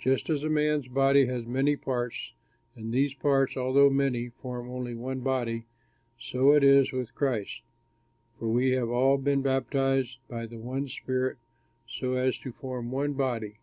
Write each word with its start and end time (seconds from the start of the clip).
Just 0.00 0.28
as 0.30 0.42
a 0.42 0.50
man's 0.50 0.88
body 0.88 1.26
has 1.26 1.46
many 1.46 1.76
parts, 1.76 2.32
and 2.74 2.92
these 2.92 3.14
parts, 3.14 3.56
although 3.56 3.88
many, 3.88 4.30
form 4.30 4.68
only 4.68 4.96
one 4.96 5.20
body, 5.20 5.66
so 6.18 6.52
it 6.54 6.64
is 6.64 6.90
with 6.90 7.14
Christ. 7.14 7.62
For 8.36 8.48
we 8.48 8.70
have 8.72 8.88
all 8.90 9.16
been 9.16 9.42
baptized 9.42 10.18
by 10.28 10.46
the 10.46 10.58
one 10.58 10.88
Spirit 10.88 11.36
so 11.86 12.14
as 12.14 12.36
to 12.40 12.50
form 12.50 12.90
one 12.90 13.12
body. 13.12 13.58